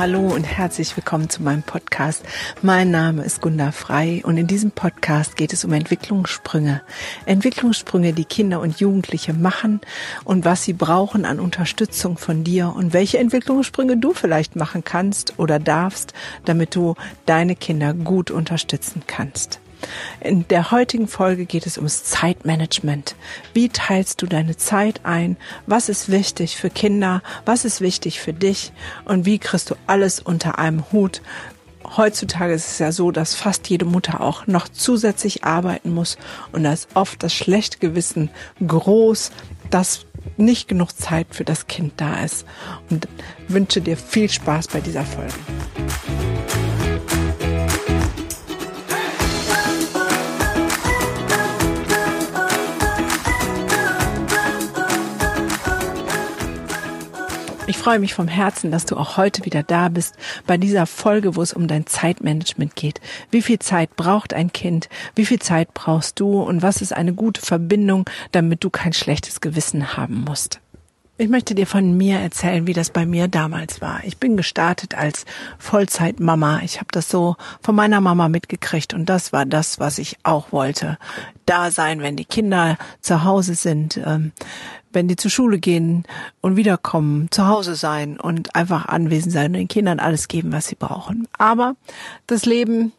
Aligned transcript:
Hallo 0.00 0.28
und 0.28 0.44
herzlich 0.44 0.96
willkommen 0.96 1.28
zu 1.28 1.42
meinem 1.42 1.62
Podcast. 1.62 2.24
Mein 2.62 2.90
Name 2.90 3.22
ist 3.22 3.42
Gunda 3.42 3.70
Frei 3.70 4.22
und 4.24 4.38
in 4.38 4.46
diesem 4.46 4.70
Podcast 4.70 5.36
geht 5.36 5.52
es 5.52 5.62
um 5.66 5.74
Entwicklungssprünge. 5.74 6.80
Entwicklungssprünge, 7.26 8.14
die 8.14 8.24
Kinder 8.24 8.62
und 8.62 8.80
Jugendliche 8.80 9.34
machen 9.34 9.82
und 10.24 10.46
was 10.46 10.64
sie 10.64 10.72
brauchen 10.72 11.26
an 11.26 11.38
Unterstützung 11.38 12.16
von 12.16 12.44
dir 12.44 12.72
und 12.74 12.94
welche 12.94 13.18
Entwicklungssprünge 13.18 13.98
du 13.98 14.14
vielleicht 14.14 14.56
machen 14.56 14.84
kannst 14.84 15.38
oder 15.38 15.58
darfst, 15.58 16.14
damit 16.46 16.74
du 16.74 16.94
deine 17.26 17.54
Kinder 17.54 17.92
gut 17.92 18.30
unterstützen 18.30 19.02
kannst. 19.06 19.60
In 20.20 20.46
der 20.48 20.70
heutigen 20.70 21.08
Folge 21.08 21.46
geht 21.46 21.66
es 21.66 21.76
ums 21.76 22.04
Zeitmanagement. 22.04 23.14
Wie 23.54 23.68
teilst 23.68 24.22
du 24.22 24.26
deine 24.26 24.56
Zeit 24.56 25.00
ein? 25.04 25.36
Was 25.66 25.88
ist 25.88 26.10
wichtig 26.10 26.56
für 26.56 26.70
Kinder? 26.70 27.22
Was 27.44 27.64
ist 27.64 27.80
wichtig 27.80 28.20
für 28.20 28.32
dich? 28.32 28.72
Und 29.04 29.26
wie 29.26 29.38
kriegst 29.38 29.70
du 29.70 29.74
alles 29.86 30.20
unter 30.20 30.58
einem 30.58 30.84
Hut? 30.92 31.22
Heutzutage 31.96 32.52
ist 32.52 32.68
es 32.68 32.78
ja 32.78 32.92
so, 32.92 33.10
dass 33.10 33.34
fast 33.34 33.68
jede 33.68 33.84
Mutter 33.84 34.20
auch 34.20 34.46
noch 34.46 34.68
zusätzlich 34.68 35.44
arbeiten 35.44 35.92
muss 35.92 36.18
und 36.52 36.62
da 36.62 36.72
ist 36.72 36.88
oft 36.94 37.22
das 37.22 37.34
schlechte 37.34 37.78
Gewissen 37.78 38.30
groß, 38.64 39.32
dass 39.70 40.04
nicht 40.36 40.68
genug 40.68 40.92
Zeit 40.96 41.28
für 41.30 41.44
das 41.44 41.66
Kind 41.66 41.94
da 41.96 42.22
ist. 42.22 42.44
Und 42.90 43.08
wünsche 43.48 43.80
dir 43.80 43.96
viel 43.96 44.30
Spaß 44.30 44.68
bei 44.68 44.80
dieser 44.80 45.04
Folge. 45.04 45.34
Freue 57.80 57.98
mich 57.98 58.12
vom 58.12 58.28
Herzen, 58.28 58.70
dass 58.70 58.84
du 58.84 58.96
auch 58.96 59.16
heute 59.16 59.46
wieder 59.46 59.62
da 59.62 59.88
bist 59.88 60.14
bei 60.46 60.58
dieser 60.58 60.86
Folge, 60.86 61.34
wo 61.34 61.40
es 61.42 61.54
um 61.54 61.66
dein 61.66 61.86
Zeitmanagement 61.86 62.76
geht. 62.76 63.00
Wie 63.30 63.40
viel 63.40 63.58
Zeit 63.58 63.96
braucht 63.96 64.34
ein 64.34 64.52
Kind? 64.52 64.90
Wie 65.14 65.24
viel 65.24 65.38
Zeit 65.38 65.72
brauchst 65.72 66.20
du? 66.20 66.42
Und 66.42 66.60
was 66.60 66.82
ist 66.82 66.92
eine 66.92 67.14
gute 67.14 67.40
Verbindung, 67.40 68.08
damit 68.32 68.62
du 68.64 68.70
kein 68.70 68.92
schlechtes 68.92 69.40
Gewissen 69.40 69.96
haben 69.96 70.24
musst? 70.24 70.60
Ich 71.16 71.28
möchte 71.28 71.54
dir 71.54 71.66
von 71.66 71.98
mir 71.98 72.18
erzählen, 72.18 72.66
wie 72.66 72.72
das 72.72 72.88
bei 72.88 73.04
mir 73.04 73.28
damals 73.28 73.82
war. 73.82 74.00
Ich 74.04 74.16
bin 74.16 74.38
gestartet 74.38 74.94
als 74.94 75.26
Vollzeitmama. 75.58 76.60
Ich 76.62 76.76
habe 76.76 76.88
das 76.92 77.10
so 77.10 77.36
von 77.60 77.74
meiner 77.74 78.00
Mama 78.00 78.30
mitgekriegt 78.30 78.94
und 78.94 79.06
das 79.06 79.30
war 79.30 79.44
das, 79.44 79.78
was 79.78 79.98
ich 79.98 80.16
auch 80.22 80.50
wollte. 80.50 80.96
Da 81.44 81.70
sein, 81.70 82.00
wenn 82.00 82.16
die 82.16 82.24
Kinder 82.24 82.78
zu 83.02 83.24
Hause 83.24 83.54
sind, 83.54 83.98
ähm, 83.98 84.32
wenn 84.92 85.08
die 85.08 85.16
zur 85.16 85.30
Schule 85.30 85.58
gehen 85.58 86.04
und 86.40 86.56
wiederkommen, 86.56 87.28
zu 87.30 87.46
Hause 87.46 87.74
sein 87.74 88.18
und 88.18 88.54
einfach 88.54 88.86
anwesend 88.86 89.32
sein 89.32 89.46
und 89.46 89.54
den 89.54 89.68
Kindern 89.68 90.00
alles 90.00 90.28
geben, 90.28 90.52
was 90.52 90.66
sie 90.66 90.74
brauchen. 90.74 91.28
Aber 91.38 91.76
das 92.26 92.44
Leben 92.46 92.92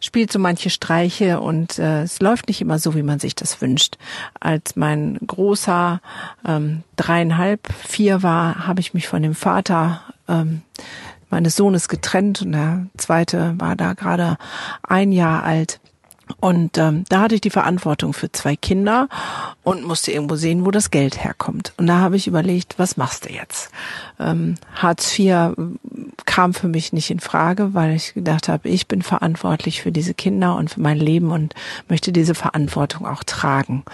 spielt 0.00 0.32
so 0.32 0.38
manche 0.38 0.70
Streiche 0.70 1.40
und 1.40 1.78
äh, 1.78 2.02
es 2.02 2.20
läuft 2.20 2.48
nicht 2.48 2.60
immer 2.60 2.78
so, 2.78 2.94
wie 2.94 3.02
man 3.02 3.18
sich 3.18 3.34
das 3.34 3.60
wünscht. 3.60 3.98
Als 4.40 4.76
mein 4.76 5.18
großer 5.26 6.00
ähm, 6.46 6.82
dreieinhalb, 6.96 7.72
vier 7.72 8.22
war, 8.22 8.66
habe 8.66 8.80
ich 8.80 8.94
mich 8.94 9.08
von 9.08 9.22
dem 9.22 9.34
Vater 9.34 10.02
ähm, 10.28 10.62
meines 11.30 11.56
Sohnes 11.56 11.88
getrennt 11.88 12.42
und 12.42 12.52
der 12.52 12.86
zweite 12.96 13.54
war 13.58 13.74
da 13.74 13.94
gerade 13.94 14.36
ein 14.82 15.12
Jahr 15.12 15.42
alt. 15.44 15.80
Und 16.40 16.78
ähm, 16.78 17.04
da 17.08 17.20
hatte 17.20 17.34
ich 17.34 17.40
die 17.40 17.50
Verantwortung 17.50 18.12
für 18.12 18.30
zwei 18.32 18.56
Kinder 18.56 19.08
und 19.62 19.84
musste 19.84 20.12
irgendwo 20.12 20.36
sehen, 20.36 20.64
wo 20.64 20.70
das 20.70 20.90
Geld 20.90 21.22
herkommt. 21.22 21.72
Und 21.76 21.86
da 21.86 21.98
habe 21.98 22.16
ich 22.16 22.26
überlegt, 22.26 22.78
was 22.78 22.96
machst 22.96 23.26
du 23.26 23.32
jetzt? 23.32 23.70
Ähm, 24.18 24.56
Hartz 24.74 25.18
IV 25.18 25.54
kam 26.24 26.54
für 26.54 26.68
mich 26.68 26.92
nicht 26.92 27.10
in 27.10 27.20
Frage, 27.20 27.74
weil 27.74 27.94
ich 27.94 28.14
gedacht 28.14 28.48
habe, 28.48 28.68
ich 28.68 28.88
bin 28.88 29.02
verantwortlich 29.02 29.82
für 29.82 29.92
diese 29.92 30.14
Kinder 30.14 30.56
und 30.56 30.70
für 30.70 30.80
mein 30.80 30.98
Leben 30.98 31.30
und 31.30 31.54
möchte 31.88 32.12
diese 32.12 32.34
Verantwortung 32.34 33.06
auch 33.06 33.24
tragen. 33.24 33.84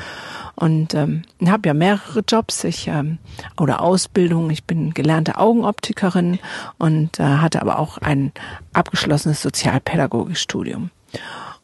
Und 0.55 0.95
ähm, 0.95 1.23
habe 1.47 1.69
ja 1.69 1.75
mehrere 1.75 2.25
Jobs, 2.27 2.65
ich 2.65 2.89
ähm, 2.89 3.19
oder 3.61 3.81
Ausbildung. 3.81 4.51
Ich 4.51 4.65
bin 4.65 4.93
gelernte 4.93 5.39
Augenoptikerin 5.39 6.41
und 6.79 7.21
äh, 7.21 7.23
hatte 7.23 7.63
aber 7.63 7.79
auch 7.79 7.99
ein 7.99 8.33
abgeschlossenes 8.73 9.41
Sozialpädagogikstudium. 9.41 10.91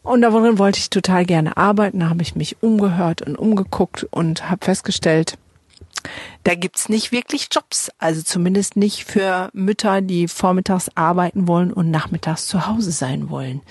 Und 0.05 0.21
darin 0.21 0.59
wollte 0.59 0.79
ich 0.79 0.91
total 0.91 1.25
gerne 1.25 1.57
arbeiten. 1.57 2.01
Da 2.01 2.11
habe 2.11 2.23
ich 2.23 2.37
mich 2.37 2.63
umgehört 2.63 3.23
und 3.23 3.37
umgeguckt 3.37 4.07
und 4.11 4.51
habe 4.51 4.65
festgestellt, 4.65 5.39
da 6.45 6.55
gibt's 6.55 6.91
nicht 6.91 7.11
wirklich 7.11 7.49
Jobs. 7.51 7.91
Also 7.99 8.21
zumindest 8.23 8.77
nicht 8.77 9.05
für 9.05 9.49
Mütter, 9.55 10.03
die 10.03 10.29
vormittags 10.29 10.91
arbeiten 10.95 11.49
wollen 11.49 11.73
und 11.73 11.91
nachmittags 11.91 12.47
zu 12.47 12.67
Hause 12.67 12.93
sein 12.93 13.31
wollen. 13.31 13.63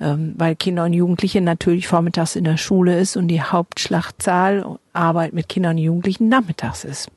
Ähm, 0.00 0.34
weil 0.36 0.54
Kinder 0.54 0.84
und 0.84 0.92
Jugendliche 0.92 1.40
natürlich 1.40 1.88
vormittags 1.88 2.36
in 2.36 2.44
der 2.44 2.58
Schule 2.58 2.96
ist 2.96 3.16
und 3.16 3.26
die 3.26 3.42
Hauptschlachtzahl 3.42 4.78
Arbeit 4.92 5.32
mit 5.32 5.48
Kindern 5.48 5.76
und 5.76 5.82
Jugendlichen 5.82 6.28
nachmittags 6.28 6.84
ist. 6.84 7.10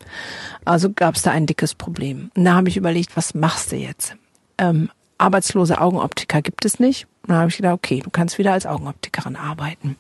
Also 0.63 0.91
gab's 0.91 1.21
da 1.21 1.29
ein 1.29 1.45
dickes 1.45 1.75
Problem. 1.75 2.31
Und 2.35 2.45
da 2.45 2.55
habe 2.55 2.69
ich 2.69 2.77
überlegt, 2.77 3.15
was 3.15 3.35
machst 3.35 3.71
du 3.71 3.75
jetzt? 3.75 4.15
Ähm, 4.57 4.89
arbeitslose 5.17 5.79
Augenoptiker 5.79 6.41
gibt 6.41 6.65
es 6.65 6.79
nicht. 6.79 7.07
Und 7.23 7.29
dann 7.29 7.39
habe 7.39 7.49
ich 7.49 7.57
gedacht, 7.57 7.73
okay, 7.73 8.01
du 8.03 8.09
kannst 8.09 8.37
wieder 8.37 8.53
als 8.53 8.65
Augenoptikerin 8.65 9.35
arbeiten. 9.35 9.95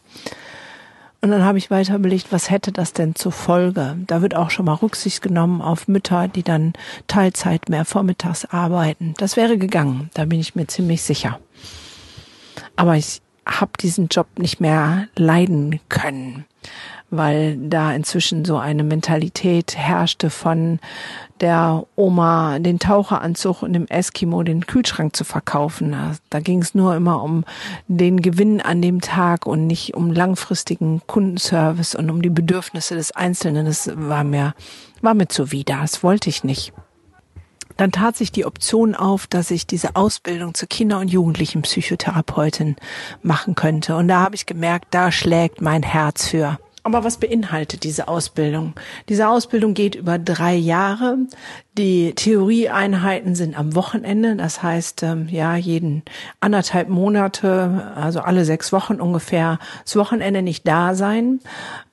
Und 1.21 1.31
dann 1.31 1.43
habe 1.43 1.57
ich 1.57 1.71
weiter 1.71 1.95
überlegt, 1.95 2.31
was 2.31 2.51
hätte 2.51 2.71
das 2.71 2.93
denn 2.93 3.15
zur 3.15 3.31
Folge? 3.31 3.97
Da 4.05 4.21
wird 4.21 4.35
auch 4.35 4.51
schon 4.51 4.65
mal 4.65 4.73
Rücksicht 4.73 5.23
genommen 5.23 5.61
auf 5.61 5.87
Mütter, 5.87 6.27
die 6.27 6.43
dann 6.43 6.73
Teilzeit 7.07 7.67
mehr 7.67 7.83
vormittags 7.83 8.45
arbeiten. 8.45 9.15
Das 9.17 9.35
wäre 9.35 9.57
gegangen, 9.57 10.11
da 10.13 10.25
bin 10.25 10.39
ich 10.39 10.53
mir 10.53 10.67
ziemlich 10.67 11.01
sicher. 11.01 11.39
Aber 12.75 12.95
ich 12.95 13.21
habe 13.47 13.71
diesen 13.79 14.07
Job 14.07 14.27
nicht 14.37 14.59
mehr 14.59 15.07
leiden 15.15 15.79
können 15.89 16.45
weil 17.11 17.57
da 17.57 17.93
inzwischen 17.93 18.45
so 18.45 18.57
eine 18.57 18.83
Mentalität 18.83 19.75
herrschte 19.77 20.29
von 20.29 20.79
der 21.41 21.85
Oma 21.95 22.59
den 22.59 22.79
Taucheranzug 22.79 23.61
und 23.61 23.73
dem 23.73 23.87
Eskimo 23.87 24.43
den 24.43 24.65
Kühlschrank 24.65 25.15
zu 25.15 25.23
verkaufen. 25.23 25.95
Da 26.29 26.39
ging 26.39 26.61
es 26.61 26.73
nur 26.73 26.95
immer 26.95 27.21
um 27.21 27.43
den 27.87 28.21
Gewinn 28.21 28.61
an 28.61 28.81
dem 28.81 29.01
Tag 29.01 29.45
und 29.45 29.67
nicht 29.67 29.95
um 29.95 30.11
langfristigen 30.11 31.01
Kundenservice 31.07 31.95
und 31.95 32.09
um 32.09 32.21
die 32.21 32.29
Bedürfnisse 32.29 32.95
des 32.95 33.11
Einzelnen. 33.11 33.65
Das 33.65 33.91
war 33.95 34.23
mir, 34.23 34.53
war 35.01 35.13
mir 35.13 35.27
zuwider. 35.27 35.79
Das 35.81 36.03
wollte 36.03 36.29
ich 36.29 36.43
nicht. 36.43 36.73
Dann 37.77 37.91
tat 37.91 38.15
sich 38.15 38.31
die 38.31 38.45
Option 38.45 38.95
auf, 38.95 39.27
dass 39.27 39.51
ich 39.51 39.67
diese 39.67 39.97
Ausbildung 39.97 40.53
zur 40.53 40.69
Kinder- 40.69 40.99
und 40.99 41.09
Jugendlichen-Psychotherapeutin 41.09 42.77
machen 43.21 43.55
könnte. 43.55 43.97
Und 43.97 44.07
da 44.07 44.21
habe 44.21 44.35
ich 44.35 44.45
gemerkt, 44.45 44.87
da 44.91 45.11
schlägt 45.11 45.61
mein 45.61 45.83
Herz 45.83 46.27
für. 46.27 46.57
Aber 46.85 47.03
was 47.03 47.17
beinhaltet 47.17 47.83
diese 47.83 48.07
Ausbildung? 48.07 48.73
Diese 49.09 49.27
Ausbildung 49.27 49.73
geht 49.73 49.95
über 49.95 50.19
drei 50.19 50.53
Jahre. 50.53 51.17
Die 51.79 52.13
Theorieeinheiten 52.13 53.33
sind 53.33 53.57
am 53.57 53.73
Wochenende, 53.73 54.35
das 54.35 54.61
heißt 54.61 55.01
ähm, 55.01 55.27
ja 55.27 55.55
jeden 55.55 56.03
anderthalb 56.41 56.87
Monate, 56.89 57.91
also 57.95 58.19
alle 58.19 58.45
sechs 58.45 58.71
Wochen 58.71 59.01
ungefähr, 59.01 59.57
das 59.83 59.95
Wochenende 59.95 60.43
nicht 60.43 60.67
da 60.67 60.93
sein 60.93 61.39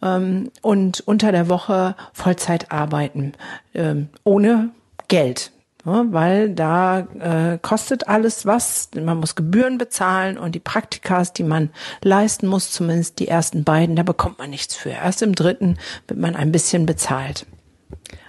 ähm, 0.03 0.51
und 0.61 1.01
unter 1.07 1.33
der 1.33 1.49
Woche 1.49 1.97
Vollzeit 2.13 2.71
arbeiten 2.71 3.33
ähm, 3.73 4.11
ohne 4.25 4.73
Geld. 5.09 5.53
Ja, 5.85 6.05
weil 6.13 6.51
da 6.51 7.01
äh, 7.19 7.59
kostet 7.61 8.07
alles 8.07 8.47
was, 8.47 8.89
man 8.95 9.19
muss 9.19 9.35
Gebühren 9.35 9.79
bezahlen 9.79 10.39
und 10.39 10.55
die 10.55 10.61
Praktikas, 10.61 11.33
die 11.33 11.43
man 11.43 11.71
leisten 12.05 12.47
muss, 12.47 12.71
zumindest 12.71 13.19
die 13.19 13.27
ersten 13.27 13.65
beiden, 13.65 13.97
da 13.97 14.05
bekommt 14.05 14.39
man 14.39 14.51
nichts 14.51 14.77
für. 14.77 14.91
Erst 14.91 15.23
im 15.23 15.35
dritten 15.35 15.79
wird 16.07 16.21
man 16.21 16.37
ein 16.37 16.53
bisschen 16.53 16.87
bezahlt. 16.87 17.47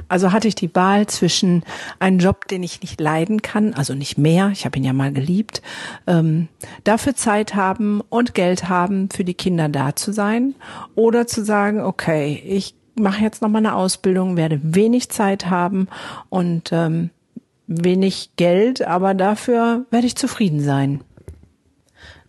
Also 0.07 0.31
hatte 0.31 0.47
ich 0.47 0.55
die 0.55 0.73
Wahl 0.75 1.07
zwischen 1.07 1.63
einem 1.99 2.19
Job, 2.19 2.47
den 2.47 2.63
ich 2.63 2.81
nicht 2.81 2.99
leiden 2.99 3.41
kann, 3.41 3.73
also 3.73 3.93
nicht 3.93 4.17
mehr, 4.17 4.49
ich 4.49 4.65
habe 4.65 4.77
ihn 4.77 4.83
ja 4.83 4.93
mal 4.93 5.13
geliebt, 5.13 5.61
ähm, 6.07 6.49
dafür 6.83 7.15
Zeit 7.15 7.55
haben 7.55 8.01
und 8.09 8.33
Geld 8.33 8.67
haben, 8.67 9.09
für 9.11 9.23
die 9.23 9.33
Kinder 9.33 9.69
da 9.69 9.95
zu 9.95 10.11
sein, 10.11 10.55
oder 10.95 11.27
zu 11.27 11.43
sagen, 11.43 11.81
okay, 11.81 12.41
ich 12.45 12.75
mache 12.95 13.23
jetzt 13.23 13.41
noch 13.41 13.49
mal 13.49 13.59
eine 13.59 13.75
Ausbildung, 13.75 14.37
werde 14.37 14.59
wenig 14.63 15.09
Zeit 15.09 15.49
haben 15.49 15.87
und 16.29 16.71
ähm, 16.71 17.09
wenig 17.67 18.31
Geld, 18.35 18.81
aber 18.81 19.13
dafür 19.13 19.85
werde 19.89 20.07
ich 20.07 20.15
zufrieden 20.15 20.59
sein. 20.59 21.01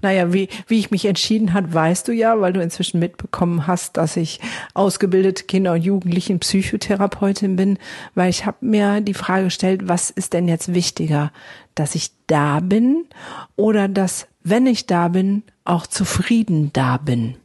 Naja, 0.05 0.35
wie, 0.35 0.49
wie 0.67 0.79
ich 0.79 0.91
mich 0.91 1.07
entschieden 1.07 1.55
hat, 1.55 1.73
weißt 1.73 2.07
du 2.09 2.13
ja, 2.13 2.39
weil 2.39 2.53
du 2.53 2.61
inzwischen 2.61 3.01
mitbekommen 3.01 3.67
hast, 3.67 3.97
dass 3.97 4.19
ich 4.19 4.39
ausgebildete 4.75 5.45
Kinder- 5.45 5.73
und 5.73 5.83
Jugendlichen 5.83 6.41
Psychotherapeutin 6.41 7.57
bin, 7.57 7.79
weil 8.15 8.29
ich 8.29 8.45
habe 8.45 8.59
mir 8.61 9.01
die 9.01 9.15
Frage 9.15 9.45
gestellt, 9.45 9.89
was 9.89 10.11
ist 10.11 10.35
denn 10.35 10.47
jetzt 10.47 10.75
wichtiger, 10.75 11.33
dass 11.75 11.95
ich 11.95 12.11
da 12.27 12.61
bin 12.61 13.07
oder 13.57 13.89
dass, 13.89 14.27
wenn 14.43 14.67
ich 14.67 14.85
da 14.85 15.09
bin, 15.09 15.43
auch 15.65 15.87
zufrieden 15.87 16.69
da 16.75 16.99
bin? 16.99 17.37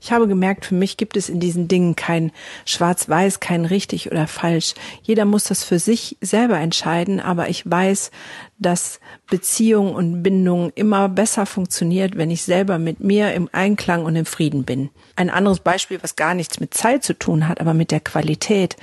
Ich 0.00 0.12
habe 0.12 0.28
gemerkt, 0.28 0.66
für 0.66 0.74
mich 0.74 0.96
gibt 0.96 1.16
es 1.16 1.28
in 1.28 1.40
diesen 1.40 1.68
Dingen 1.68 1.96
kein 1.96 2.32
Schwarz-Weiß, 2.64 3.40
kein 3.40 3.64
richtig 3.64 4.10
oder 4.10 4.26
falsch. 4.26 4.74
Jeder 5.02 5.24
muss 5.24 5.44
das 5.44 5.64
für 5.64 5.78
sich 5.78 6.16
selber 6.20 6.58
entscheiden, 6.58 7.20
aber 7.20 7.48
ich 7.48 7.68
weiß, 7.70 8.10
dass 8.58 9.00
Beziehung 9.28 9.94
und 9.94 10.22
Bindung 10.22 10.72
immer 10.74 11.08
besser 11.08 11.46
funktioniert, 11.46 12.16
wenn 12.16 12.30
ich 12.30 12.42
selber 12.42 12.78
mit 12.78 13.00
mir 13.00 13.34
im 13.34 13.48
Einklang 13.52 14.04
und 14.04 14.16
im 14.16 14.26
Frieden 14.26 14.64
bin. 14.64 14.90
Ein 15.16 15.30
anderes 15.30 15.60
Beispiel, 15.60 16.02
was 16.02 16.16
gar 16.16 16.34
nichts 16.34 16.60
mit 16.60 16.74
Zeit 16.74 17.04
zu 17.04 17.18
tun 17.18 17.48
hat, 17.48 17.60
aber 17.60 17.74
mit 17.74 17.90
der 17.90 18.00
Qualität. 18.00 18.76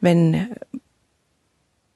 Wenn 0.00 0.48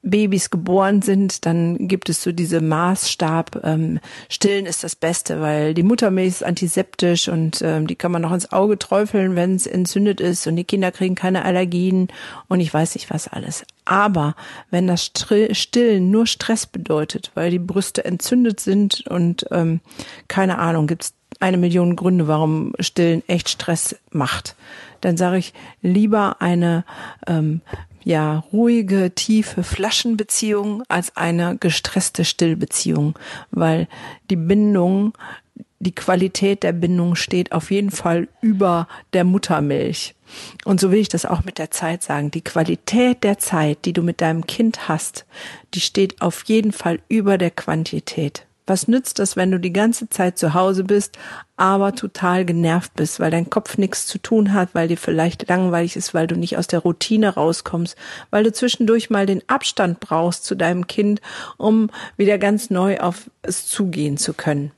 Babys 0.06 0.50
geboren 0.50 1.02
sind, 1.02 1.46
dann 1.46 1.88
gibt 1.88 2.08
es 2.08 2.22
so 2.22 2.32
diese 2.32 2.60
Maßstab, 2.60 3.60
ähm, 3.64 3.98
stillen 4.28 4.66
ist 4.66 4.84
das 4.84 4.94
Beste, 4.94 5.40
weil 5.40 5.74
die 5.74 5.82
Muttermilch 5.82 6.28
ist 6.28 6.44
antiseptisch 6.44 7.28
und 7.28 7.60
ähm, 7.62 7.86
die 7.86 7.96
kann 7.96 8.12
man 8.12 8.22
noch 8.22 8.32
ins 8.32 8.52
Auge 8.52 8.78
träufeln, 8.78 9.36
wenn 9.36 9.56
es 9.56 9.66
entzündet 9.66 10.20
ist 10.20 10.46
und 10.46 10.56
die 10.56 10.64
Kinder 10.64 10.92
kriegen 10.92 11.16
keine 11.16 11.44
Allergien 11.44 12.08
und 12.48 12.60
ich 12.60 12.72
weiß 12.72 12.94
nicht 12.94 13.10
was 13.10 13.28
alles. 13.28 13.64
Aber 13.84 14.36
wenn 14.70 14.86
das 14.86 15.12
Stillen 15.52 16.10
nur 16.10 16.26
Stress 16.26 16.66
bedeutet, 16.66 17.32
weil 17.34 17.50
die 17.50 17.58
Brüste 17.58 18.04
entzündet 18.04 18.60
sind 18.60 19.06
und 19.08 19.46
ähm, 19.50 19.80
keine 20.28 20.58
Ahnung, 20.58 20.86
gibt 20.86 21.04
es 21.04 21.14
eine 21.40 21.56
Million 21.56 21.96
Gründe, 21.96 22.28
warum 22.28 22.72
Stillen 22.80 23.22
echt 23.26 23.48
Stress 23.48 23.96
macht, 24.10 24.56
dann 25.00 25.16
sage 25.16 25.38
ich 25.38 25.52
lieber 25.82 26.40
eine 26.40 26.84
ähm, 27.26 27.60
ja 28.06 28.44
ruhige, 28.52 29.10
tiefe 29.14 29.64
Flaschenbeziehung 29.64 30.84
als 30.86 31.16
eine 31.16 31.56
gestresste 31.58 32.24
Stillbeziehung, 32.24 33.18
weil 33.50 33.88
die 34.30 34.36
Bindung, 34.36 35.12
die 35.80 35.94
Qualität 35.94 36.62
der 36.62 36.72
Bindung 36.72 37.16
steht 37.16 37.50
auf 37.50 37.72
jeden 37.72 37.90
Fall 37.90 38.28
über 38.40 38.86
der 39.12 39.24
Muttermilch. 39.24 40.14
Und 40.64 40.78
so 40.80 40.92
will 40.92 41.00
ich 41.00 41.08
das 41.08 41.26
auch 41.26 41.42
mit 41.42 41.58
der 41.58 41.72
Zeit 41.72 42.04
sagen. 42.04 42.30
Die 42.30 42.44
Qualität 42.44 43.24
der 43.24 43.38
Zeit, 43.38 43.84
die 43.84 43.92
du 43.92 44.02
mit 44.02 44.20
deinem 44.20 44.46
Kind 44.46 44.88
hast, 44.88 45.26
die 45.74 45.80
steht 45.80 46.22
auf 46.22 46.44
jeden 46.44 46.70
Fall 46.70 47.00
über 47.08 47.38
der 47.38 47.50
Quantität. 47.50 48.46
Was 48.66 48.88
nützt 48.88 49.20
das, 49.20 49.36
wenn 49.36 49.52
du 49.52 49.60
die 49.60 49.72
ganze 49.72 50.08
Zeit 50.08 50.38
zu 50.38 50.52
Hause 50.52 50.82
bist, 50.82 51.16
aber 51.56 51.94
total 51.94 52.44
genervt 52.44 52.94
bist, 52.94 53.20
weil 53.20 53.30
dein 53.30 53.48
Kopf 53.48 53.78
nichts 53.78 54.06
zu 54.06 54.18
tun 54.18 54.52
hat, 54.52 54.74
weil 54.74 54.88
dir 54.88 54.96
vielleicht 54.96 55.48
langweilig 55.48 55.94
ist, 55.96 56.14
weil 56.14 56.26
du 56.26 56.36
nicht 56.36 56.58
aus 56.58 56.66
der 56.66 56.80
Routine 56.80 57.34
rauskommst, 57.34 57.96
weil 58.30 58.42
du 58.42 58.52
zwischendurch 58.52 59.08
mal 59.08 59.24
den 59.24 59.42
Abstand 59.48 60.00
brauchst 60.00 60.44
zu 60.44 60.56
deinem 60.56 60.86
Kind, 60.88 61.20
um 61.56 61.90
wieder 62.16 62.38
ganz 62.38 62.68
neu 62.68 62.98
auf 62.98 63.30
es 63.42 63.66
zugehen 63.66 64.16
zu 64.16 64.34
können. 64.34 64.72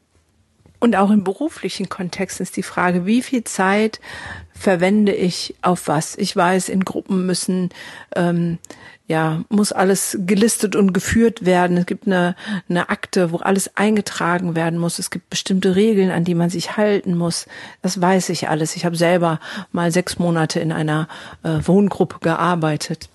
Und 0.81 0.95
auch 0.95 1.11
im 1.11 1.25
beruflichen 1.25 1.89
Kontext 1.89 2.41
ist 2.41 2.57
die 2.57 2.63
Frage, 2.63 3.05
wie 3.05 3.23
viel 3.23 3.43
Zeit 3.43 4.01
verwende 4.53 5.13
ich 5.13 5.57
auf 5.61 5.89
was? 5.89 6.17
Ich 6.17 6.37
weiß, 6.37 6.69
in 6.69 6.85
Gruppen 6.85 7.27
müssen 7.27 7.71
ähm, 8.15 8.59
ja, 9.09 9.43
muss 9.49 9.73
alles 9.73 10.19
gelistet 10.21 10.77
und 10.77 10.93
geführt 10.93 11.47
werden. 11.47 11.79
Es 11.79 11.87
gibt 11.87 12.07
eine, 12.07 12.37
eine 12.69 12.91
Akte, 12.91 13.33
wo 13.33 13.39
alles 13.39 13.75
eingetragen 13.75 14.55
werden 14.55 14.79
muss. 14.79 14.99
Es 14.99 15.09
gibt 15.11 15.31
bestimmte 15.31 15.75
Regeln, 15.75 16.11
an 16.11 16.25
die 16.25 16.35
man 16.35 16.51
sich 16.51 16.77
halten 16.77 17.17
muss. 17.17 17.47
Das 17.81 18.01
weiß 18.01 18.29
ich 18.29 18.51
alles. 18.51 18.77
Ich 18.77 18.85
habe 18.85 18.97
selber 18.97 19.41
mal 19.73 19.91
sechs 19.91 20.19
Monate 20.19 20.61
in 20.61 20.73
einer 20.73 21.09
äh, 21.43 21.59
Wohngruppe 21.65 22.19
gearbeitet. 22.21 23.09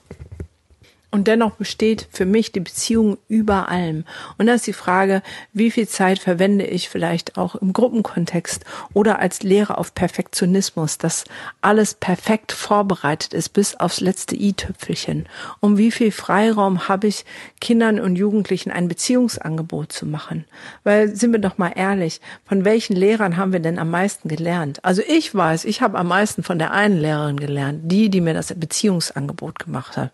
Und 1.13 1.27
dennoch 1.27 1.57
besteht 1.57 2.07
für 2.11 2.25
mich 2.25 2.53
die 2.53 2.59
Beziehung 2.59 3.19
über 3.27 3.69
allem. 3.69 4.03
Und 4.39 4.47
da 4.47 4.55
ist 4.55 4.65
die 4.65 4.73
Frage, 4.73 5.21
wie 5.53 5.69
viel 5.69 5.87
Zeit 5.87 6.17
verwende 6.17 6.65
ich 6.65 6.89
vielleicht 6.89 7.37
auch 7.37 7.53
im 7.53 7.71
Gruppenkontext 7.71 8.65
oder 8.93 9.19
als 9.19 9.43
Lehrer 9.43 9.77
auf 9.77 9.93
Perfektionismus, 9.93 10.97
dass 10.97 11.25
alles 11.61 11.93
perfekt 11.93 12.51
vorbereitet 12.51 13.35
ist 13.35 13.49
bis 13.49 13.75
aufs 13.75 14.01
letzte 14.01 14.35
i-Tüpfelchen. 14.35 15.27
Um 15.59 15.77
wie 15.77 15.91
viel 15.91 16.11
Freiraum 16.11 16.87
habe 16.87 17.05
ich, 17.05 17.25
Kindern 17.61 17.99
und 17.99 18.15
Jugendlichen 18.15 18.71
ein 18.71 18.87
Beziehungsangebot 18.87 19.91
zu 19.91 20.07
machen? 20.07 20.45
Weil, 20.83 21.15
sind 21.15 21.31
wir 21.31 21.39
doch 21.39 21.59
mal 21.59 21.73
ehrlich, 21.75 22.21
von 22.43 22.65
welchen 22.65 22.95
Lehrern 22.95 23.37
haben 23.37 23.53
wir 23.53 23.59
denn 23.59 23.77
am 23.77 23.91
meisten 23.91 24.29
gelernt? 24.29 24.83
Also 24.83 25.03
ich 25.07 25.35
weiß, 25.35 25.65
ich 25.65 25.83
habe 25.83 25.99
am 25.99 26.07
meisten 26.07 26.41
von 26.41 26.57
der 26.57 26.71
einen 26.71 26.97
Lehrerin 26.97 27.37
gelernt, 27.37 27.81
die, 27.83 28.09
die 28.09 28.19
mir 28.19 28.33
das 28.33 28.51
Beziehungsangebot 28.51 29.59
gemacht 29.59 29.95
hat, 29.95 30.11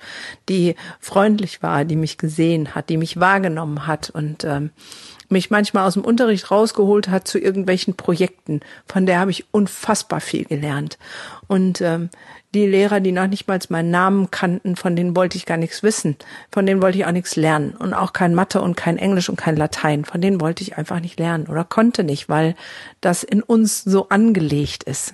die 0.49 0.75
freundlich 0.99 1.61
war, 1.61 1.85
die 1.85 1.95
mich 1.95 2.17
gesehen 2.17 2.75
hat, 2.75 2.89
die 2.89 2.97
mich 2.97 3.19
wahrgenommen 3.19 3.87
hat 3.87 4.09
und 4.09 4.43
ähm, 4.43 4.71
mich 5.29 5.51
manchmal 5.51 5.87
aus 5.87 5.93
dem 5.93 6.03
Unterricht 6.03 6.49
rausgeholt 6.51 7.09
hat 7.09 7.27
zu 7.27 7.39
irgendwelchen 7.39 7.95
Projekten. 7.95 8.61
Von 8.87 9.05
der 9.05 9.19
habe 9.19 9.31
ich 9.31 9.45
unfassbar 9.51 10.21
viel 10.21 10.45
gelernt. 10.45 10.97
Und 11.47 11.81
ähm, 11.81 12.09
die 12.55 12.65
Lehrer, 12.65 12.99
die 12.99 13.11
noch 13.11 13.27
nicht 13.27 13.47
mal 13.47 13.59
meinen 13.69 13.91
Namen 13.91 14.31
kannten, 14.31 14.75
von 14.75 14.95
denen 14.95 15.15
wollte 15.15 15.37
ich 15.37 15.45
gar 15.45 15.57
nichts 15.57 15.83
wissen. 15.83 16.17
Von 16.51 16.65
denen 16.65 16.81
wollte 16.81 16.97
ich 16.97 17.05
auch 17.05 17.11
nichts 17.11 17.35
lernen. 17.35 17.75
Und 17.77 17.93
auch 17.93 18.11
kein 18.11 18.33
Mathe 18.33 18.61
und 18.61 18.75
kein 18.75 18.97
Englisch 18.97 19.29
und 19.29 19.35
kein 19.35 19.55
Latein. 19.55 20.03
Von 20.03 20.19
denen 20.19 20.41
wollte 20.41 20.63
ich 20.63 20.77
einfach 20.77 20.99
nicht 20.99 21.19
lernen 21.19 21.47
oder 21.47 21.63
konnte 21.63 22.03
nicht, 22.03 22.27
weil 22.27 22.55
das 23.01 23.23
in 23.23 23.43
uns 23.43 23.83
so 23.83 24.09
angelegt 24.09 24.83
ist. 24.83 25.13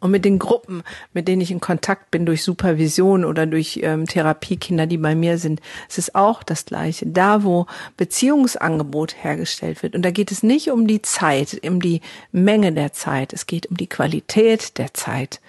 Und 0.00 0.10
mit 0.10 0.24
den 0.24 0.38
Gruppen, 0.38 0.82
mit 1.12 1.28
denen 1.28 1.42
ich 1.42 1.50
in 1.50 1.60
Kontakt 1.60 2.10
bin 2.10 2.26
durch 2.26 2.42
Supervision 2.42 3.24
oder 3.24 3.46
durch 3.46 3.80
ähm, 3.82 4.06
Therapiekinder, 4.06 4.86
die 4.86 4.96
bei 4.96 5.14
mir 5.14 5.38
sind, 5.38 5.60
es 5.88 5.98
ist 5.98 6.14
auch 6.14 6.42
das 6.42 6.64
Gleiche. 6.64 7.06
Da, 7.06 7.44
wo 7.44 7.66
Beziehungsangebot 7.98 9.22
hergestellt 9.22 9.82
wird. 9.82 9.94
Und 9.94 10.02
da 10.02 10.10
geht 10.10 10.32
es 10.32 10.42
nicht 10.42 10.70
um 10.70 10.86
die 10.86 11.02
Zeit, 11.02 11.60
um 11.66 11.80
die 11.80 12.00
Menge 12.32 12.72
der 12.72 12.92
Zeit. 12.92 13.32
Es 13.34 13.46
geht 13.46 13.66
um 13.66 13.76
die 13.76 13.88
Qualität 13.88 14.78
der 14.78 14.94
Zeit. 14.94 15.40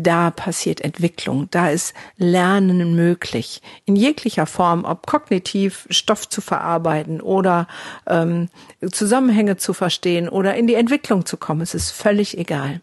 Da 0.00 0.30
passiert 0.30 0.80
Entwicklung, 0.80 1.48
da 1.50 1.70
ist 1.70 1.92
Lernen 2.18 2.94
möglich, 2.94 3.60
in 3.84 3.96
jeglicher 3.96 4.46
Form, 4.46 4.84
ob 4.84 5.08
kognitiv 5.08 5.88
Stoff 5.90 6.28
zu 6.28 6.40
verarbeiten 6.40 7.20
oder 7.20 7.66
ähm, 8.06 8.48
Zusammenhänge 8.92 9.56
zu 9.56 9.74
verstehen 9.74 10.28
oder 10.28 10.54
in 10.54 10.68
die 10.68 10.76
Entwicklung 10.76 11.26
zu 11.26 11.36
kommen, 11.36 11.62
es 11.62 11.74
ist 11.74 11.90
völlig 11.90 12.38
egal. 12.38 12.80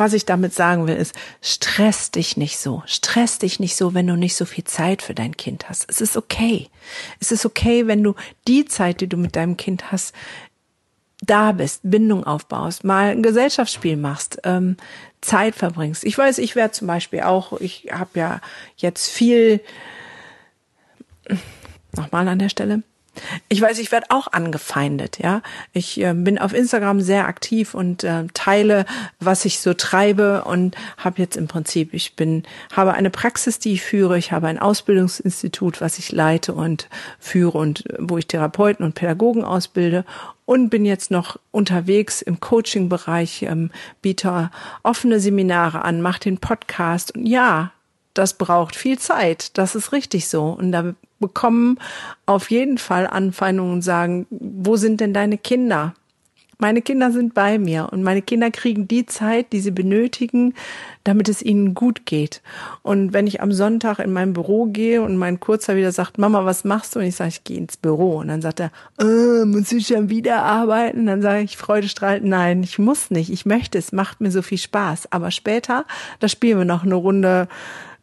Was 0.00 0.14
ich 0.14 0.24
damit 0.24 0.54
sagen 0.54 0.86
will, 0.86 0.96
ist, 0.96 1.14
stress 1.42 2.10
dich 2.10 2.38
nicht 2.38 2.56
so. 2.56 2.82
Stress 2.86 3.38
dich 3.38 3.60
nicht 3.60 3.76
so, 3.76 3.92
wenn 3.92 4.06
du 4.06 4.16
nicht 4.16 4.34
so 4.34 4.46
viel 4.46 4.64
Zeit 4.64 5.02
für 5.02 5.12
dein 5.12 5.36
Kind 5.36 5.68
hast. 5.68 5.84
Es 5.90 6.00
ist 6.00 6.16
okay. 6.16 6.70
Es 7.20 7.32
ist 7.32 7.44
okay, 7.44 7.86
wenn 7.86 8.02
du 8.02 8.14
die 8.48 8.64
Zeit, 8.64 9.02
die 9.02 9.08
du 9.08 9.18
mit 9.18 9.36
deinem 9.36 9.58
Kind 9.58 9.92
hast, 9.92 10.14
da 11.20 11.52
bist, 11.52 11.82
Bindung 11.82 12.24
aufbaust, 12.24 12.82
mal 12.82 13.10
ein 13.10 13.22
Gesellschaftsspiel 13.22 13.98
machst, 13.98 14.38
ähm, 14.44 14.78
Zeit 15.20 15.54
verbringst. 15.54 16.04
Ich 16.04 16.16
weiß, 16.16 16.38
ich 16.38 16.56
werde 16.56 16.72
zum 16.72 16.86
Beispiel 16.86 17.20
auch, 17.20 17.60
ich 17.60 17.88
habe 17.92 18.18
ja 18.18 18.40
jetzt 18.78 19.06
viel, 19.06 19.60
nochmal 21.94 22.26
an 22.26 22.38
der 22.38 22.48
Stelle, 22.48 22.82
ich 23.48 23.60
weiß, 23.60 23.78
ich 23.78 23.92
werde 23.92 24.06
auch 24.10 24.28
angefeindet, 24.32 25.18
ja. 25.18 25.42
Ich 25.72 26.00
äh, 26.00 26.14
bin 26.14 26.38
auf 26.38 26.54
Instagram 26.54 27.00
sehr 27.00 27.26
aktiv 27.26 27.74
und 27.74 28.04
äh, 28.04 28.26
teile, 28.34 28.86
was 29.18 29.44
ich 29.44 29.60
so 29.60 29.74
treibe 29.74 30.44
und 30.44 30.76
habe 30.96 31.20
jetzt 31.20 31.36
im 31.36 31.48
Prinzip, 31.48 31.92
ich 31.92 32.14
bin, 32.16 32.44
habe 32.72 32.94
eine 32.94 33.10
Praxis, 33.10 33.58
die 33.58 33.72
ich 33.72 33.82
führe, 33.82 34.16
ich 34.18 34.32
habe 34.32 34.46
ein 34.46 34.58
Ausbildungsinstitut, 34.58 35.80
was 35.80 35.98
ich 35.98 36.12
leite 36.12 36.54
und 36.54 36.88
führe 37.18 37.58
und 37.58 37.88
äh, 37.90 37.96
wo 37.98 38.18
ich 38.18 38.26
Therapeuten 38.26 38.84
und 38.84 38.94
Pädagogen 38.94 39.44
ausbilde 39.44 40.04
und 40.46 40.68
bin 40.68 40.84
jetzt 40.84 41.10
noch 41.10 41.38
unterwegs 41.50 42.22
im 42.22 42.40
Coaching-Bereich, 42.40 43.42
ähm, 43.42 43.70
biete 44.02 44.50
offene 44.82 45.20
Seminare 45.20 45.84
an, 45.84 46.00
mache 46.00 46.20
den 46.20 46.38
Podcast 46.38 47.14
und 47.14 47.26
ja, 47.26 47.72
das 48.14 48.34
braucht 48.34 48.76
viel 48.76 48.98
Zeit. 48.98 49.56
Das 49.58 49.74
ist 49.74 49.92
richtig 49.92 50.28
so. 50.28 50.44
Und 50.44 50.72
da 50.72 50.94
bekommen 51.18 51.78
auf 52.26 52.50
jeden 52.50 52.78
Fall 52.78 53.06
Anfeindungen 53.06 53.74
und 53.74 53.82
sagen, 53.82 54.26
wo 54.30 54.76
sind 54.76 55.00
denn 55.00 55.14
deine 55.14 55.38
Kinder? 55.38 55.94
Meine 56.60 56.82
Kinder 56.82 57.10
sind 57.10 57.32
bei 57.32 57.58
mir 57.58 57.88
und 57.90 58.02
meine 58.02 58.20
Kinder 58.20 58.50
kriegen 58.50 58.86
die 58.86 59.06
Zeit, 59.06 59.54
die 59.54 59.60
sie 59.60 59.70
benötigen, 59.70 60.52
damit 61.04 61.30
es 61.30 61.40
ihnen 61.40 61.72
gut 61.72 62.04
geht. 62.04 62.42
Und 62.82 63.14
wenn 63.14 63.26
ich 63.26 63.40
am 63.40 63.50
Sonntag 63.50 63.98
in 63.98 64.12
mein 64.12 64.34
Büro 64.34 64.66
gehe 64.66 65.00
und 65.00 65.16
mein 65.16 65.40
Kurzer 65.40 65.74
wieder 65.76 65.90
sagt, 65.90 66.18
Mama, 66.18 66.44
was 66.44 66.64
machst 66.64 66.94
du? 66.94 66.98
Und 66.98 67.06
ich 67.06 67.16
sage, 67.16 67.30
ich 67.30 67.44
gehe 67.44 67.56
ins 67.56 67.78
Büro. 67.78 68.18
Und 68.18 68.28
dann 68.28 68.42
sagt 68.42 68.60
er, 68.60 68.72
äh, 69.00 69.46
muss 69.46 69.72
ich 69.72 69.86
schon 69.86 70.10
wieder 70.10 70.42
arbeiten? 70.42 71.06
Dann 71.06 71.22
sage 71.22 71.40
ich 71.40 71.56
freudestrahlend, 71.56 72.26
nein, 72.26 72.62
ich 72.62 72.78
muss 72.78 73.10
nicht. 73.10 73.30
Ich 73.30 73.46
möchte 73.46 73.78
es, 73.78 73.90
macht 73.92 74.20
mir 74.20 74.30
so 74.30 74.42
viel 74.42 74.58
Spaß. 74.58 75.12
Aber 75.12 75.30
später, 75.30 75.86
da 76.18 76.28
spielen 76.28 76.58
wir 76.58 76.66
noch 76.66 76.82
eine 76.82 76.94
Runde 76.94 77.48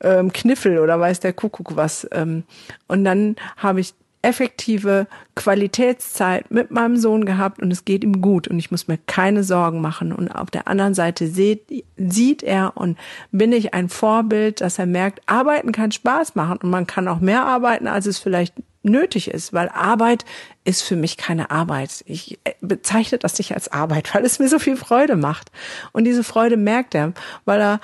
ähm, 0.01 0.31
Kniffel 0.33 0.79
oder 0.79 0.99
weiß 0.99 1.19
der 1.19 1.33
Kuckuck 1.33 1.75
was. 1.75 2.07
Ähm, 2.11 2.43
und 2.87 3.03
dann 3.03 3.35
habe 3.57 3.79
ich 3.79 3.93
effektive 4.21 5.07
Qualitätszeit 5.35 6.51
mit 6.51 6.71
meinem 6.71 6.97
Sohn 6.97 7.25
gehabt 7.25 7.61
und 7.61 7.71
es 7.71 7.85
geht 7.85 8.03
ihm 8.03 8.21
gut 8.21 8.47
und 8.47 8.59
ich 8.59 8.71
muss 8.71 8.87
mir 8.87 8.97
keine 8.97 9.43
Sorgen 9.43 9.79
machen. 9.79 10.11
Und 10.11 10.29
auf 10.29 10.49
der 10.49 10.67
anderen 10.67 10.93
Seite 10.93 11.27
sieht, 11.27 11.85
sieht 11.95 12.43
er 12.43 12.75
und 12.75 12.97
bin 13.31 13.51
ich 13.53 13.73
ein 13.73 13.89
Vorbild, 13.89 14.59
dass 14.61 14.79
er 14.79 14.85
merkt, 14.85 15.21
arbeiten 15.27 15.71
kann 15.71 15.91
Spaß 15.91 16.35
machen 16.35 16.57
und 16.61 16.69
man 16.69 16.87
kann 16.87 17.07
auch 17.07 17.19
mehr 17.19 17.45
arbeiten, 17.45 17.87
als 17.87 18.05
es 18.05 18.19
vielleicht 18.19 18.55
nötig 18.83 19.29
ist, 19.29 19.53
weil 19.53 19.69
Arbeit 19.69 20.25
ist 20.63 20.81
für 20.81 20.95
mich 20.95 21.17
keine 21.17 21.51
Arbeit. 21.51 22.03
Ich 22.05 22.39
äh, 22.43 22.53
bezeichne 22.61 23.17
das 23.17 23.37
nicht 23.37 23.53
als 23.53 23.71
Arbeit, 23.71 24.13
weil 24.13 24.25
es 24.25 24.39
mir 24.39 24.47
so 24.47 24.59
viel 24.59 24.77
Freude 24.77 25.15
macht. 25.15 25.51
Und 25.91 26.03
diese 26.03 26.23
Freude 26.23 26.57
merkt 26.57 26.95
er, 26.95 27.13
weil 27.45 27.61
er 27.61 27.79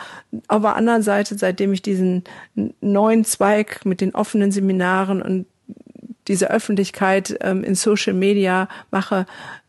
auf 0.48 0.62
der 0.62 0.76
anderen 0.76 1.04
Seite, 1.04 1.38
seitdem 1.38 1.74
ich 1.74 1.82
diesen 1.82 2.24
neuen 2.82 3.26
Zweig 3.26 3.86
mit 3.86 4.02
den 4.02 4.16
offenen 4.16 4.52
Seminaren 4.52 5.22
und 5.22 5.46
diese 6.28 6.50
Öffentlichkeit 6.50 7.38
ähm, 7.42 7.64
in 7.64 7.76
Social 7.76 8.14
Media 8.14 8.68
mache, 8.92 9.26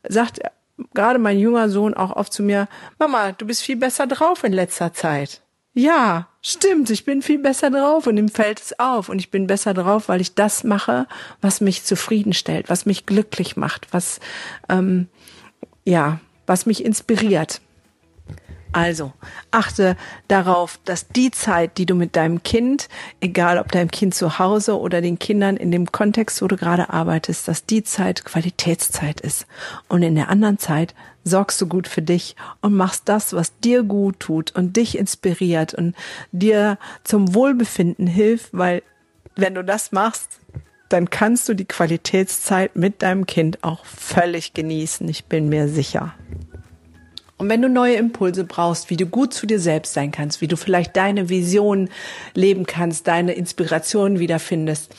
sagt 0.08 0.40
gerade 0.92 1.18
mein 1.18 1.38
junger 1.38 1.68
Sohn 1.68 1.94
auch 1.94 2.14
oft 2.14 2.32
zu 2.32 2.42
mir, 2.42 2.68
Mama, 2.98 3.32
du 3.32 3.46
bist 3.46 3.62
viel 3.62 3.76
besser 3.76 4.06
drauf 4.06 4.44
in 4.44 4.52
letzter 4.52 4.92
Zeit. 4.92 5.43
Ja, 5.76 6.28
stimmt, 6.40 6.88
ich 6.90 7.04
bin 7.04 7.20
viel 7.20 7.40
besser 7.40 7.68
drauf 7.68 8.06
und 8.06 8.16
ihm 8.16 8.28
fällt 8.28 8.60
es 8.60 8.78
auf 8.78 9.08
und 9.08 9.18
ich 9.18 9.32
bin 9.32 9.48
besser 9.48 9.74
drauf, 9.74 10.08
weil 10.08 10.20
ich 10.20 10.36
das 10.36 10.62
mache, 10.62 11.08
was 11.40 11.60
mich 11.60 11.82
zufriedenstellt, 11.82 12.68
was 12.68 12.86
mich 12.86 13.06
glücklich 13.06 13.56
macht, 13.56 13.88
was 13.90 14.20
ähm, 14.68 15.08
ja, 15.84 16.20
was 16.46 16.64
mich 16.66 16.84
inspiriert. 16.84 17.60
Also, 18.74 19.12
achte 19.52 19.96
darauf, 20.26 20.80
dass 20.84 21.06
die 21.06 21.30
Zeit, 21.30 21.78
die 21.78 21.86
du 21.86 21.94
mit 21.94 22.16
deinem 22.16 22.42
Kind, 22.42 22.88
egal 23.20 23.58
ob 23.58 23.70
deinem 23.70 23.88
Kind 23.88 24.16
zu 24.16 24.40
Hause 24.40 24.80
oder 24.80 25.00
den 25.00 25.20
Kindern 25.20 25.56
in 25.56 25.70
dem 25.70 25.92
Kontext, 25.92 26.42
wo 26.42 26.48
du 26.48 26.56
gerade 26.56 26.90
arbeitest, 26.90 27.46
dass 27.46 27.66
die 27.66 27.84
Zeit 27.84 28.24
Qualitätszeit 28.24 29.20
ist. 29.20 29.46
Und 29.88 30.02
in 30.02 30.16
der 30.16 30.28
anderen 30.28 30.58
Zeit 30.58 30.92
sorgst 31.22 31.60
du 31.60 31.68
gut 31.68 31.86
für 31.86 32.02
dich 32.02 32.34
und 32.62 32.74
machst 32.74 33.08
das, 33.08 33.32
was 33.32 33.56
dir 33.60 33.84
gut 33.84 34.18
tut 34.18 34.50
und 34.56 34.76
dich 34.76 34.98
inspiriert 34.98 35.72
und 35.72 35.94
dir 36.32 36.76
zum 37.04 37.32
Wohlbefinden 37.32 38.08
hilft, 38.08 38.48
weil 38.50 38.82
wenn 39.36 39.54
du 39.54 39.62
das 39.62 39.92
machst, 39.92 40.40
dann 40.88 41.10
kannst 41.10 41.48
du 41.48 41.54
die 41.54 41.64
Qualitätszeit 41.64 42.74
mit 42.74 43.02
deinem 43.02 43.26
Kind 43.26 43.62
auch 43.62 43.84
völlig 43.84 44.52
genießen. 44.52 45.08
Ich 45.08 45.26
bin 45.26 45.48
mir 45.48 45.68
sicher. 45.68 46.12
Und 47.44 47.50
wenn 47.50 47.60
du 47.60 47.68
neue 47.68 47.96
Impulse 47.96 48.44
brauchst, 48.44 48.88
wie 48.88 48.96
du 48.96 49.04
gut 49.04 49.34
zu 49.34 49.46
dir 49.46 49.60
selbst 49.60 49.92
sein 49.92 50.10
kannst, 50.10 50.40
wie 50.40 50.48
du 50.48 50.56
vielleicht 50.56 50.96
deine 50.96 51.28
Vision 51.28 51.90
leben 52.32 52.64
kannst, 52.64 53.06
deine 53.06 53.34
Inspiration 53.34 54.18
wiederfindest, 54.18 54.94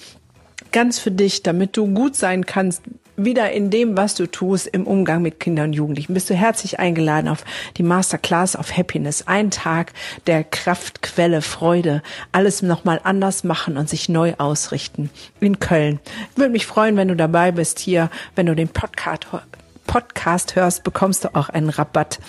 ganz 0.72 1.00
für 1.00 1.10
dich, 1.10 1.42
damit 1.42 1.76
du 1.76 1.92
gut 1.92 2.16
sein 2.16 2.46
kannst, 2.46 2.84
wieder 3.18 3.52
in 3.52 3.72
dem, 3.72 3.98
was 3.98 4.14
du 4.14 4.28
tust 4.28 4.68
im 4.68 4.86
Umgang 4.86 5.24
mit 5.24 5.40
Kindern 5.40 5.70
und 5.70 5.74
Jugendlichen, 5.74 6.14
bist 6.14 6.30
du 6.30 6.36
herzlich 6.36 6.78
eingeladen 6.78 7.30
auf 7.30 7.44
die 7.78 7.84
Masterclass 7.84 8.56
of 8.56 8.78
Happiness. 8.78 9.26
Ein 9.26 9.50
Tag 9.50 9.94
der 10.28 10.44
Kraftquelle, 10.44 11.42
Freude, 11.42 12.04
alles 12.32 12.62
nochmal 12.62 13.02
anders 13.04 13.44
machen 13.44 13.76
und 13.76 13.90
sich 13.90 14.08
neu 14.08 14.36
ausrichten 14.38 15.10
in 15.40 15.60
Köln. 15.60 16.00
Ich 16.32 16.38
würde 16.38 16.52
mich 16.52 16.68
freuen, 16.68 16.96
wenn 16.96 17.08
du 17.08 17.16
dabei 17.16 17.52
bist 17.52 17.80
hier, 17.80 18.12
wenn 18.36 18.46
du 18.46 18.56
den 18.56 18.68
Podcast, 18.68 19.26
Podcast 19.86 20.56
hörst, 20.56 20.84
bekommst 20.84 21.24
du 21.24 21.36
auch 21.36 21.50
einen 21.50 21.70
Rabatt. 21.70 22.20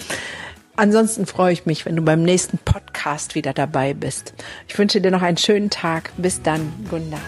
Ansonsten 0.76 1.26
freue 1.26 1.52
ich 1.52 1.64
mich, 1.66 1.86
wenn 1.86 1.96
du 1.96 2.02
beim 2.02 2.22
nächsten 2.22 2.58
Podcast 2.58 3.34
wieder 3.34 3.54
dabei 3.54 3.94
bist. 3.94 4.34
Ich 4.68 4.78
wünsche 4.78 5.00
dir 5.00 5.10
noch 5.10 5.22
einen 5.22 5.38
schönen 5.38 5.70
Tag. 5.70 6.12
Bis 6.18 6.42
dann, 6.42 6.72
Gunda. 6.90 7.18